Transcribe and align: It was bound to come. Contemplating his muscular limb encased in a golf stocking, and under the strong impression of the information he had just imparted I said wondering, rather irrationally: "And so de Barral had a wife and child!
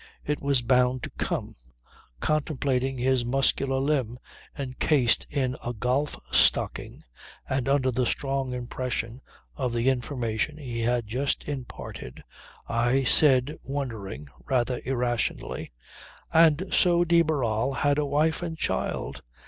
It 0.25 0.41
was 0.41 0.63
bound 0.63 1.03
to 1.03 1.11
come. 1.11 1.55
Contemplating 2.21 2.97
his 2.97 3.23
muscular 3.23 3.77
limb 3.79 4.17
encased 4.57 5.27
in 5.29 5.55
a 5.63 5.73
golf 5.73 6.17
stocking, 6.31 7.03
and 7.47 7.69
under 7.69 7.91
the 7.91 8.07
strong 8.07 8.51
impression 8.51 9.21
of 9.55 9.73
the 9.73 9.89
information 9.89 10.57
he 10.57 10.79
had 10.79 11.05
just 11.05 11.43
imparted 11.47 12.23
I 12.67 13.03
said 13.03 13.59
wondering, 13.63 14.27
rather 14.47 14.81
irrationally: 14.85 15.71
"And 16.33 16.65
so 16.71 17.03
de 17.03 17.21
Barral 17.21 17.71
had 17.73 17.99
a 17.99 18.05
wife 18.07 18.41
and 18.41 18.57
child! 18.57 19.21